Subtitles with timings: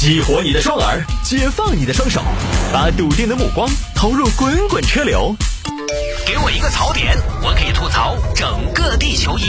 [0.00, 2.22] 激活你的双耳，解放你的双手，
[2.72, 5.36] 把笃定的目光投入滚滚车流。
[6.26, 9.42] 给我一个槽点，我可以吐槽整个地球仪。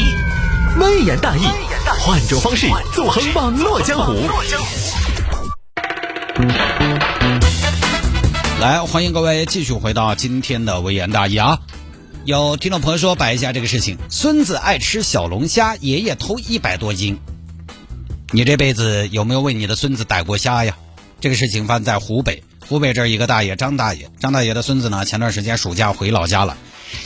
[0.78, 1.44] 微言大义，
[2.02, 4.14] 换种方式纵横网络江湖。
[8.60, 11.60] 来，欢迎各位继续回到今天的微言大义啊！
[12.26, 17.18] 有听众朋友说摆一下这个事情：孙子爱吃小龙虾，爷爷偷一百多斤。
[18.32, 20.78] 你这辈子有没有为你的孙子逮过虾呀？
[21.20, 26.58] 这个事情发生在湖北，湖北这儿一个大爷张大爷，张大爷的孙子呢，前段时间暑假回老家了。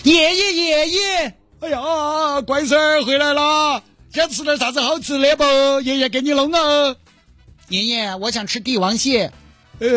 [0.03, 3.83] 爷爷爷爷，哎呀，乖孙儿回来了，
[4.13, 5.81] 想吃点啥子好吃的不？
[5.81, 6.95] 爷爷给你弄啊。
[7.67, 9.31] 爷爷，我想吃帝王蟹。
[9.79, 9.89] 呃，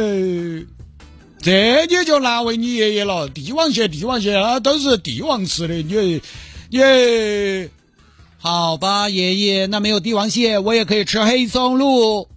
[1.40, 3.28] 这你就难为你爷爷了。
[3.28, 5.74] 帝王蟹，帝王蟹啊，都是帝王吃的。
[5.74, 6.22] 你，
[6.70, 7.68] 你，
[8.40, 12.28] 好吧，爷爷，那没有帝王蟹，我也可以吃黑松露。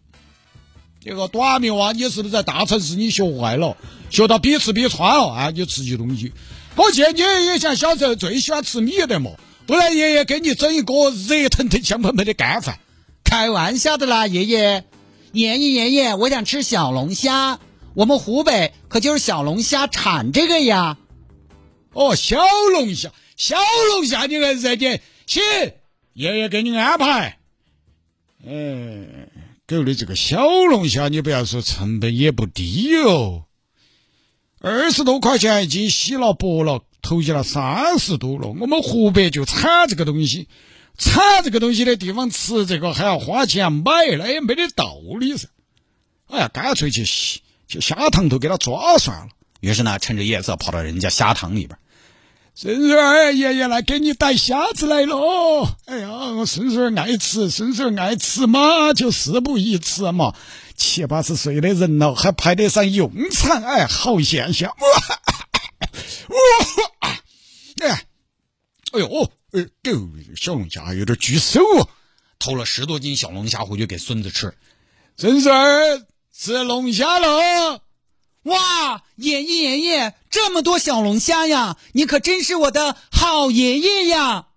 [0.99, 3.77] 这个短命娃，你是不是在大城市你学坏了，
[4.09, 5.51] 学到比吃比穿了啊？
[5.51, 6.33] 你吃起东西，
[6.75, 9.31] 我见你爷爷像小时候最喜欢吃米的嘛，
[9.67, 12.79] 不然爷爷给你整一锅热腾腾、香喷喷的干饭。
[13.23, 14.83] 开玩笑的啦，爷爷，
[15.33, 17.59] 爷爷爷爷，我想吃小龙虾。
[17.93, 20.97] 我们湖北可就是小龙虾产这个呀。
[21.93, 22.41] 哦，小
[22.73, 23.55] 龙虾，小
[23.93, 25.41] 龙虾你还热点，行，
[26.13, 27.37] 爷爷给你安排。
[28.43, 29.27] 嗯。
[29.67, 33.45] 狗的这个小龙虾，你不要说成本也不低哦，
[34.59, 38.49] 二十多块钱一斤，洗了剥了，投进了三十多了。
[38.49, 40.49] 我们湖北就产这个东西，
[40.97, 45.47] 产这个东西的地方吃这个还要花钱买，那也没得道理噻。
[46.27, 49.29] 哎呀，干脆去去虾塘头给他抓算了。
[49.61, 51.79] 于是呢，趁着夜色跑到人家虾塘里边。
[52.53, 55.77] 孙孙儿，爷爷来给你带虾子来了。
[55.85, 60.35] 哎呀，我孙孙儿爱吃，孙孙儿爱吃嘛，就事不宜迟嘛。
[60.75, 64.69] 七八十岁的人了，还派得上用场，哎，好现象。
[64.69, 64.85] 哇，
[67.87, 68.05] 哎，
[68.91, 71.61] 哎呦，哎，狗小龙虾有点拘手，
[72.37, 74.53] 偷了十多斤小龙虾回去给孙子吃。
[75.17, 76.05] 孙孙儿
[76.35, 77.81] 吃龙虾了。
[78.43, 81.77] 哇，爷爷爷爷，这么多小龙虾呀！
[81.93, 84.47] 你可真是我的好爷爷呀！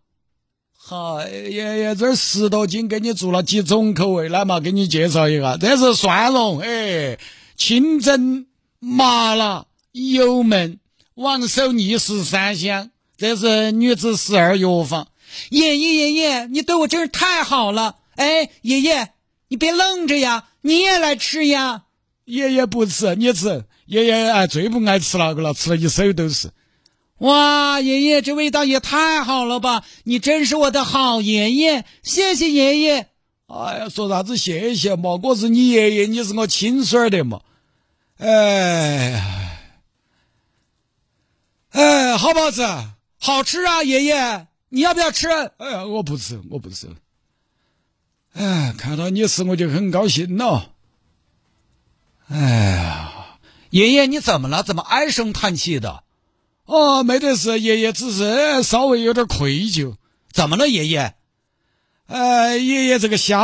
[0.75, 5.59] 好，爷爷，这十多斤给你做了几种口味，来嘛，给你介绍一下。
[5.59, 7.19] 这是蒜蓉，哎，
[7.57, 8.47] 清蒸、
[8.81, 10.79] 麻辣、油焖、
[11.15, 12.91] 王守义十三香。
[13.19, 15.09] 这是女子十二药房。
[15.51, 17.97] 爷爷爷爷，你对我真是太好了！
[18.17, 19.11] 哎，爷爷，
[19.49, 21.83] 你别愣着呀，你也来吃呀！
[22.25, 23.65] 爷爷不吃，你吃。
[23.87, 26.51] 爷爷哎，最不爱吃那个了，吃了一手都是。
[27.19, 29.85] 哇，爷爷这味道也太好了吧！
[30.03, 33.09] 你真是我的好爷爷，谢谢爷爷。
[33.47, 35.21] 哎呀，说啥子谢谢嘛？
[35.23, 37.41] 我是你爷爷，你是我亲孙儿的嘛。
[38.19, 39.61] 哎，
[41.71, 42.63] 哎，好不好吃？
[43.21, 45.29] 好吃啊，爷爷，你要不要吃？
[45.29, 46.89] 哎呀，我不吃，我不吃。
[48.33, 50.73] 哎，看到你吃我就很高兴了。
[52.29, 53.04] 哎呀。
[53.75, 54.63] 爷爷，你怎么了？
[54.63, 56.05] 怎么唉声叹气的？
[56.65, 59.97] 哦，没得事，爷爷只是稍微有点愧疚。
[60.31, 61.17] 怎么了，爷爷？
[62.07, 63.37] 呃，爷爷这个虾，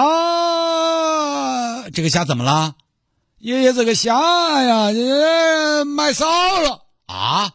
[1.93, 2.77] 这个虾怎么了？
[3.39, 4.91] 爷爷这个虾呀，
[5.85, 6.27] 买少
[6.61, 7.51] 了啊！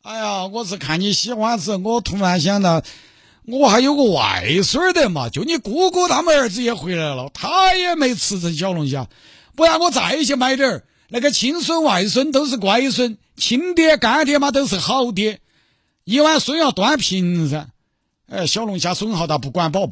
[0.00, 2.82] 哎呀，我是看你喜欢吃，我突然想到，
[3.44, 9.06] 我还有个外孙儿的嘛，就你姑姑他们儿子也回来了，他也没吃成小龙虾，
[9.54, 10.84] 不然我再去买点儿。
[11.08, 15.40] 那个亲孙外孙都是乖孙，亲爹干爹嘛都是好爹，
[16.04, 17.68] 一碗水要端平噻。
[18.28, 19.84] 哎，小龙虾损耗大不管饱，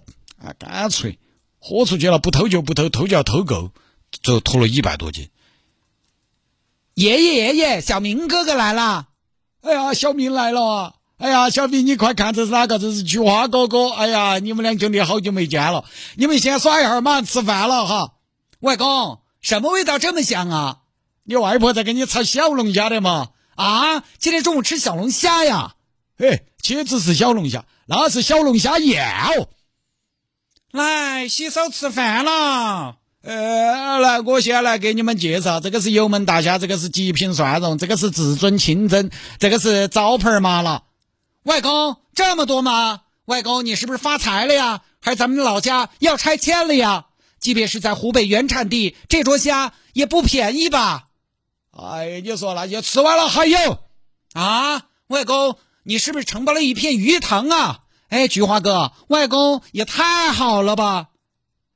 [0.42, 1.18] 啊，干脆
[1.60, 3.70] 豁出去了，不偷就不偷，偷就要偷够，
[4.22, 5.28] 最后偷了一百多斤。
[6.94, 9.08] 爷爷爷爷，小明哥哥来了！
[9.62, 10.94] 哎呀，小明来了啊！
[11.16, 12.78] 哎呀，小明你快看这是哪个？
[12.78, 13.88] 这是菊花哥哥！
[13.90, 15.84] 哎呀，你们两兄弟好久没见了，
[16.16, 18.14] 你们先耍一会儿，马上吃饭了哈。
[18.60, 20.78] 外公，什么味道这么香啊？
[21.26, 23.30] 你外婆在给你炒小龙虾的嘛？
[23.56, 25.74] 啊，今天中午吃小龙虾呀？
[26.18, 29.48] 哎，岂止是小龙虾，那是小龙虾宴哦。
[30.70, 32.96] 来洗手吃饭了。
[33.22, 40.82] 呃，来，我先来给你们介绍，这个是油焖大虾，这个是极品蒜蓉，这个是至尊清蒸，这个是招牌麻辣。
[41.44, 43.00] 外公，这么多吗？
[43.24, 44.82] 外公，你是不是发财了呀？
[45.00, 47.06] 还是咱们老家要拆迁了呀？
[47.40, 51.08] 即便是在湖北原产地，这桌虾也不便宜吧？
[51.76, 53.78] 哎，你说那些吃完了还有
[54.34, 54.86] 啊？
[55.08, 57.80] 外公，你是不是承包了一片鱼塘啊？
[58.08, 61.08] 哎，菊花哥，外公也太好了吧！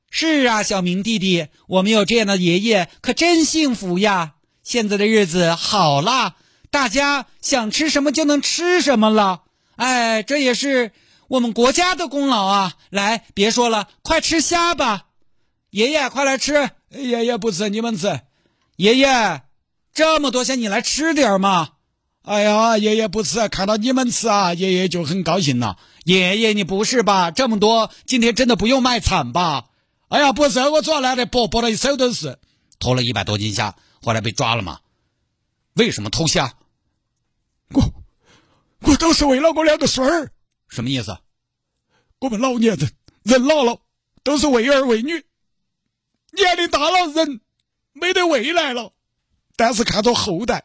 [0.09, 4.35] 是啊，小明弟弟，我们有这样的爷爷可真幸福呀！
[4.63, 6.35] 现在的日子好啦，
[6.71, 9.43] 大家想吃什么就能吃什么了。
[9.75, 10.93] 哎，这也是
[11.27, 12.73] 我们国家的功劳啊！
[12.89, 15.07] 来，别说了，快吃虾吧，
[15.71, 16.69] 爷爷，快来吃。
[16.89, 18.21] 爷爷不吃，你们吃。
[18.77, 19.41] 爷爷，
[19.93, 21.69] 这么多虾，你来吃点嘛。
[22.21, 25.77] 哎呀，爷爷不吃，看到你们吃啊，爷爷就很高兴了。
[26.05, 27.31] 爷爷，你不是吧？
[27.31, 29.69] 这么多，今天真的不用卖惨吧？
[30.09, 32.37] 哎呀，不是，我主要来的剥，剥了一手都是。
[32.79, 34.79] 偷了一百多斤虾，后来被抓了嘛？
[35.73, 36.53] 为什么偷虾？
[37.73, 37.93] 我，
[38.81, 40.31] 我都是为了我两个孙儿。
[40.67, 41.17] 什么意思？
[42.19, 42.91] 我们老年人，
[43.23, 43.79] 人老了
[44.23, 45.25] 都是为儿为女，
[46.31, 47.41] 年龄大了人
[47.93, 48.93] 没得未来了，
[49.59, 50.63] 但是看着后代，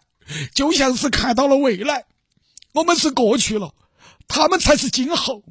[0.54, 2.06] 就像是看到了未来。
[2.72, 3.74] 我们是过去了，
[4.28, 5.42] 他们才是今后。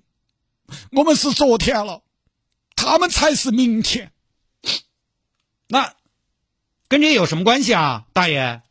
[0.94, 2.01] 我们是昨天了。
[2.75, 4.12] 他们才是明天，
[5.68, 5.94] 那
[6.88, 8.62] 跟这有什么关系啊，大爷？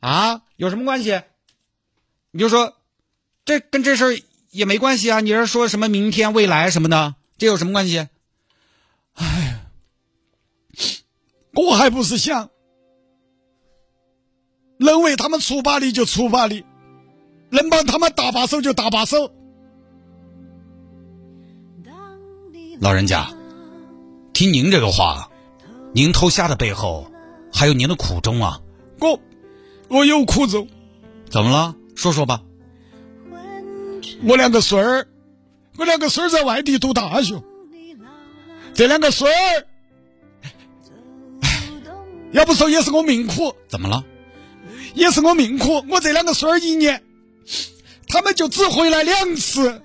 [0.00, 1.22] 啊，有什么关系？
[2.30, 2.76] 你就说，
[3.44, 4.18] 这跟这事儿
[4.50, 5.20] 也没关系啊。
[5.20, 8.06] 你是说什么明天、未来什么的，这有什么关系？
[9.14, 9.64] 哎，
[11.54, 12.50] 我还不是想
[14.78, 16.64] 能为他们出把力就出把力，
[17.50, 19.30] 能帮他们搭把手就搭把手。
[22.80, 23.28] 老人家。
[24.34, 25.30] 听您这个话，
[25.92, 27.10] 您偷虾的背后
[27.52, 28.60] 还有您的苦衷啊！
[29.00, 29.18] 我
[29.88, 30.68] 我有苦衷，
[31.28, 31.74] 怎么了？
[31.96, 32.40] 说说吧。
[34.22, 35.08] 我两个孙儿，
[35.76, 37.42] 我两个孙儿在外地读大学，
[38.74, 39.66] 这两个孙儿，
[42.30, 43.52] 要不说也是我命苦。
[43.66, 44.04] 怎么了？
[44.94, 45.84] 也是我命苦。
[45.88, 47.02] 我这两个孙儿一年，
[48.08, 49.82] 他们就只回来两次。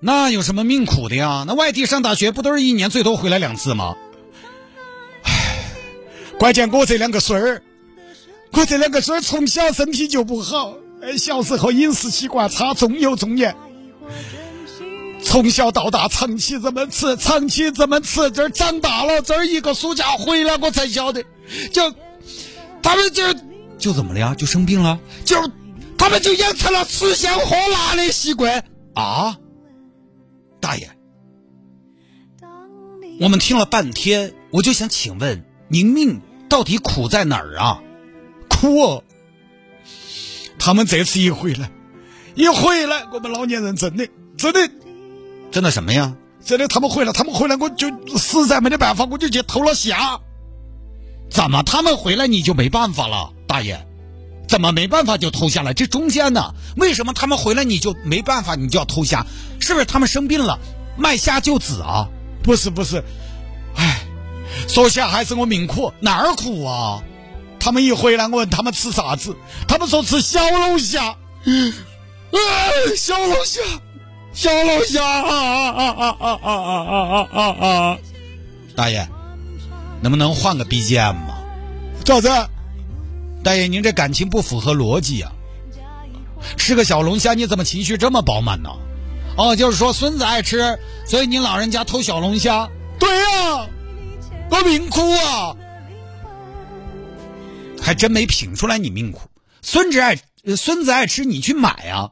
[0.00, 1.44] 那有什么命苦的呀？
[1.46, 3.96] 那外地上大学不都是一年最多回来两次吗？
[5.22, 5.64] 唉，
[6.38, 7.62] 关键我这两个孙儿，
[8.52, 10.74] 我这两个孙儿从小身体就不好，
[11.16, 13.56] 小时候饮食习惯差，重油重盐，
[15.22, 21.24] 从小到大长期这么吃，长期这么吃，这儿长大了，这儿一个暑假回来我才晓得，
[21.72, 21.94] 就
[22.82, 23.22] 他们就
[23.84, 24.34] 就怎么了呀？
[24.34, 24.98] 就生病了？
[25.26, 25.36] 就
[25.98, 28.64] 他们就养成了吃香喝辣的习惯
[28.94, 29.36] 啊！
[30.58, 30.90] 大爷，
[33.20, 37.82] 我们听了半天，我就想请问，您命到底苦在哪儿啊？
[38.48, 39.02] 苦！
[40.58, 41.70] 他们这次一回来，
[42.34, 44.08] 一回来，我们老年人真的
[44.38, 44.70] 真的
[45.50, 46.16] 真的什么呀？
[46.42, 47.86] 真的，他们回来，他们回来，我就
[48.16, 50.18] 实在没得办法，我就去偷了虾。
[51.34, 53.84] 怎么他们回来你就没办法了，大爷？
[54.46, 55.74] 怎么没办法就偷虾了？
[55.74, 56.54] 这中间呢？
[56.76, 58.54] 为什么他们回来你就没办法？
[58.54, 59.26] 你就要偷虾？
[59.58, 60.56] 是不是他们生病了，
[60.96, 62.06] 卖虾救子啊？
[62.44, 63.02] 不是不是，
[63.74, 64.02] 哎，
[64.68, 67.02] 说起来还是我命苦，哪儿苦啊？
[67.58, 69.36] 他们一回来，我问他们吃啥子，
[69.66, 71.16] 他们说吃小龙虾。
[71.46, 71.72] 嗯，
[72.96, 73.60] 小龙虾，
[74.32, 77.98] 小龙虾啊啊啊啊啊啊啊啊啊！
[78.76, 79.08] 大爷，
[80.04, 81.38] 能不能换个 BGM 嘛？
[82.04, 82.28] 咋子？
[83.42, 85.32] 大爷，您这感情不符合逻辑啊！
[86.58, 88.68] 吃个小龙虾，你怎么情绪这么饱满呢？
[89.38, 92.68] 哦，就是说孙子爱吃，所以您老人家偷小龙虾。
[92.98, 93.66] 对呀，
[94.50, 95.56] 我命苦啊！
[97.80, 99.22] 还真没品出来你命苦。
[99.62, 100.18] 孙子爱，
[100.54, 102.10] 孙子爱吃，你去买啊，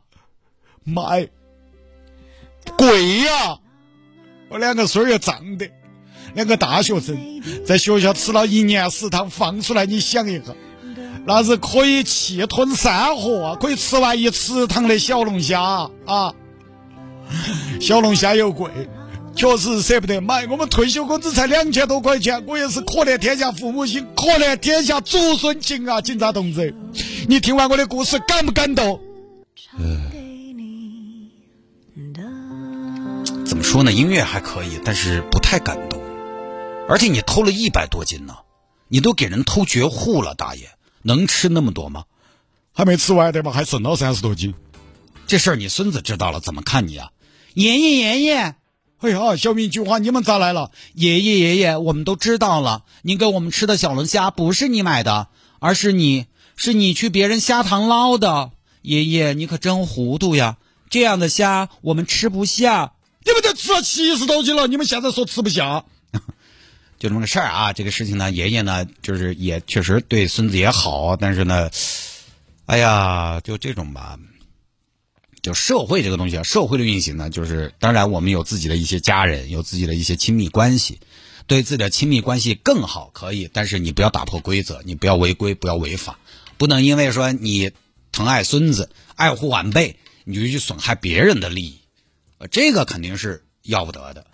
[0.82, 1.28] 买
[2.78, 3.58] 贵呀！
[4.48, 5.70] 我两个孙儿也长得，
[6.34, 7.16] 两个大学生，
[7.66, 10.54] 在学校吃了一年食堂，放出来你想一下。
[11.24, 16.34] 那是可以气吞山河，可以吃完一池塘的小龙虾啊！
[17.80, 18.68] 小龙虾又贵，
[19.36, 20.44] 确实舍不得买。
[20.48, 26.00] 我们退休工资才两千多块钱，我也是可怜天下父母心，可怜天下祖孙情啊！
[26.00, 26.74] 警察同志，
[27.28, 29.00] 你听完我的故事感不感动？
[33.46, 33.92] 怎么说呢？
[33.92, 36.01] 音乐还可以，但是不太感动。
[36.92, 38.36] 而且你偷了一百多斤呢，
[38.88, 40.68] 你都给人偷绝户了，大爷。
[41.00, 42.04] 能吃那么多吗？
[42.74, 43.50] 还没吃完对吧？
[43.50, 44.52] 还剩了三十多斤。
[45.26, 47.10] 这事儿你孙子知道了怎么看你啊？
[47.54, 48.56] 爷爷爷爷，
[48.98, 50.70] 哎呀，小明菊花，你们咋来了？
[50.92, 52.84] 爷爷爷爷，我们都知道了。
[53.00, 55.28] 您给我们吃的小龙虾不是你买的，
[55.60, 58.50] 而是你是你去别人虾塘捞的。
[58.82, 60.58] 爷爷，你可真糊涂呀！
[60.90, 62.92] 这样的虾我们吃不下。
[63.24, 65.86] 你们都吃了七十多斤了，你们现在说吃不下？
[67.02, 71.68] 就这么个事儿啊，这个事情呢，爷爷呢，就是也确实对孙子也好，但是呢，
[72.66, 74.16] 哎呀，就这种吧，
[75.42, 81.00] 就社会这个东西啊，社会的运行呢，就是当然我们有自己的一些家人，有自己的一些亲密关系，
[81.48, 86.20] 对自己的亲密关系更好，可以，但是你不要打破规则，你不要违规，不要违法，
[86.56, 87.72] 不能因为说你
[88.12, 91.80] 疼爱孙子、爱护晚辈，你就去损害别人的利益，
[92.38, 94.24] 呃，这个肯定是要不得的。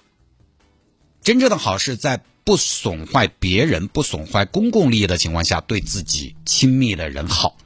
[1.23, 7.59] 真正的好是在不损坏别人、不损坏公共利益的情况下，对自己亲密的人好，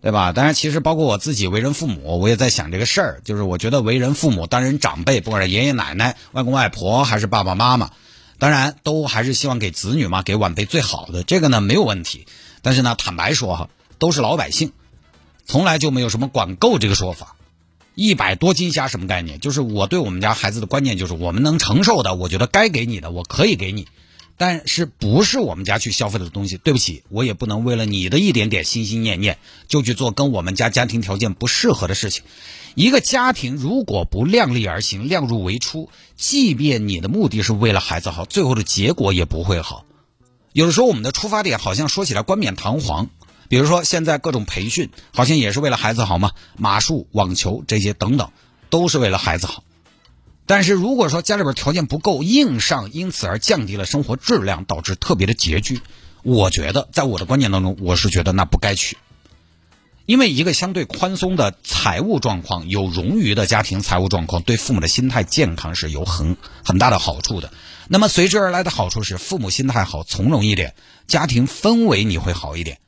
[0.00, 0.32] 对吧？
[0.32, 3.20] 当然，其实包括我自己为人父母，我也在想这个事儿。
[3.24, 7.90] 就是我觉得为人父母，当人长辈，不管是爷爷奶奶、外公外婆，还是爸爸妈妈，
[8.38, 11.22] 当然都还是希望给子女嘛，给晚辈最好的。
[11.22, 12.26] 这个呢没有问题。
[12.62, 14.72] 但是呢，坦白说哈，都是老百姓，
[15.44, 17.36] 从来就没有什么管够这个说法。
[18.00, 19.40] 一百多斤虾什么概念？
[19.40, 23.88] 就是我对我们家孩子的观念就是，我们能承受的，我觉得该给你的，我可以给你，
[24.38, 29.36] 但是不是我们家去消费的东西，对不起，我也不能为了你的一点点心心念念，
[29.68, 32.24] 就去做跟我们家家庭条件不适合的事情。
[32.74, 39.84] 一个家庭如果不量力而行，量入为出，即便你的目的是为了孩子好，最后的结果也不会好。
[40.54, 43.10] 有的时候我们的出发点好像说起来冠冕堂皇。
[43.50, 48.30] 比如说，现在各种培训好像也是为了孩子好嘛，马术、网球这些等等，
[48.70, 49.64] 都是为了孩子好。
[50.46, 55.80] 但是如果说家里边条件不够，硬上，因此而降低了生活质量，导致特别的拮据，
[56.22, 58.96] 我觉得在我的观念当中，我是觉得那不该去。
[60.06, 67.52] 因为一个相对宽松的财务状况，有冗余的家庭财务状况，对父母的心态健康是有很很大的好处的。
[67.88, 70.76] 那么随之而来的好处是，父母心态好，从容一点，
[71.08, 72.78] 家庭氛围你会好一点。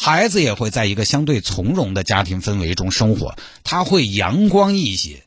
[0.00, 5.24] 孩子也会在一个相对从容的家庭氛围中生活，他会阳光一些。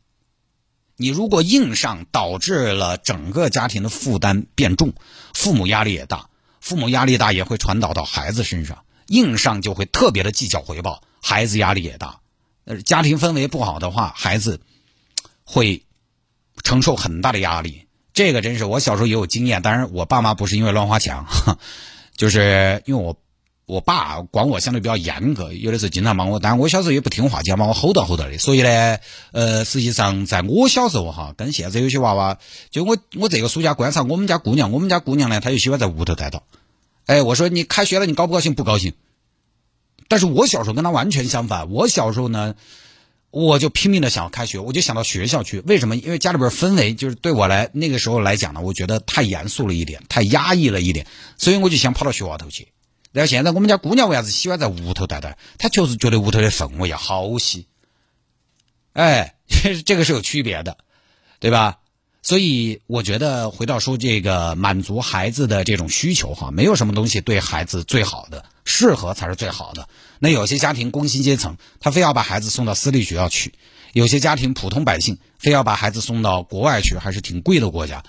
[0.96, 4.94] 你如果硬上，导致了整个家庭的负担变重，
[5.34, 6.30] 父母压力也大，
[6.62, 12.22] 父母压力大也会传导到孩子身上，硬上就会特别的计较回报，孩子压力也大。
[12.64, 14.62] 呃，家庭氛围不好的话，孩子
[15.44, 15.84] 会
[16.64, 17.88] 承受很大的压力。
[18.14, 21.26] 这个真是我小时候也有经验，当然我爸妈不是因为乱花钱，
[22.16, 23.18] 就是因为我。
[23.72, 28.38] 我爸管我相对比较严格，有的时候经常骂我，但我小时候也不听话，经常把我吼到吼到的。
[28.38, 28.98] 所以呢，
[29.32, 32.38] 呃，实际上在我小时候哈，跟现在有些娃娃，
[32.70, 36.44] 就我我这个暑假观察我们家姑娘，我们家姑娘呢，她就喜欢在屋头待到。
[37.06, 38.56] 哎，我说你开学了，你高不高兴？
[38.56, 38.92] 不高兴。
[40.10, 42.56] 但是我小时候跟她完全相反，我小时候呢，
[43.30, 45.62] 我就拼命的想要开学，我就想到学校去。
[45.62, 45.96] 为什么？
[45.96, 52.68] 因为家里边氛围就是对我来那个时候来讲呢，我觉得太严肃了一点，太压抑了一点，所以我就想跑到学校头去。
[53.12, 55.38] 然后现在我们家姑娘为啥子喜欢在屋头待待？
[55.58, 57.66] 她确实觉得屋头的氛围要好些。
[58.94, 59.36] 哎，
[59.86, 60.78] 这个是有区别的，
[61.40, 61.78] 对吧？
[62.24, 69.90] 所以我觉得回到说这个满足孩子的这种需求哈，没有什么东西对孩子最好的，适合才是最好的。
[70.20, 73.50] 那有些家庭工薪阶层，他非要把孩子送到私立学校去；
[73.94, 78.04] 有些家庭普通百姓，非要把孩子送到国外去，还是挺贵的国家。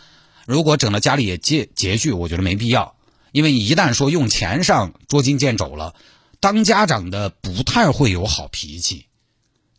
[0.47, 2.95] 如果整的家里也拮拮据，我觉得没必要。
[3.33, 5.95] 因为一旦说用钱上捉襟见肘了，
[6.39, 9.07] 当家长的不太会有好脾气，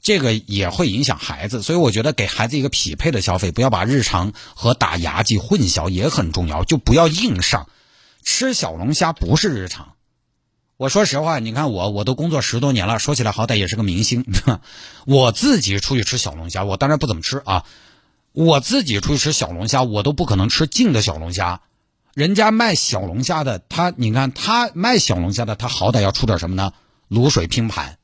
[0.02, 1.62] 这个也会影响孩子。
[1.62, 6.64] 所以我觉得给孩子一个匹配的消费，不要把日常和打牙祭混淆也很重要。
[6.64, 7.70] 就不要硬上，
[8.24, 9.94] 吃小龙虾不是日常。
[10.76, 14.26] 我说实话，你看我我都工作十多年了，说起来好歹也是个明星。
[15.06, 17.64] 我自己出去吃小龙虾，我当然不怎么吃啊。
[18.32, 21.62] 我自己出去吃小龙虾，我都不可能吃净的小龙虾。
[22.14, 26.74] 人家卖小龙虾的，他你看他卖小龙虾的，他好歹要出点什么呢？
[27.10, 27.98] 卤水拼盘。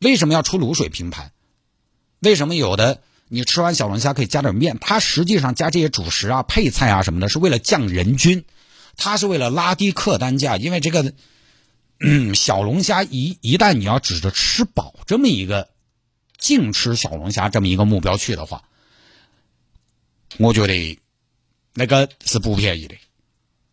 [0.00, 1.32] 为什么要出卤水拼盘？
[2.20, 4.76] 为什么有的你吃完小龙虾可以加点面？
[4.78, 8.44] 它实际上加这些主食啊、配菜啊什么的，是为了降人均，
[8.98, 10.58] 它是为了拉低客单价。
[10.58, 11.14] 因为这个
[12.34, 15.70] 小龙虾一一旦你要指着吃饱这么一个
[16.36, 18.64] 净吃小龙虾这么一个目标去的话，
[20.36, 21.00] 我觉得。
[21.78, 22.96] 那个是不便宜的，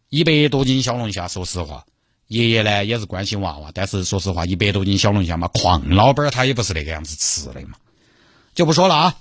[0.09, 1.83] 一百多斤小龙虾，说实话，
[2.27, 7.79] 爷爷呢也是关心娃娃，但是说实话，一百多斤小龙虾嘛，矿老板他也不是那个样子吃的嘛，
[8.53, 9.17] 就不说了啊。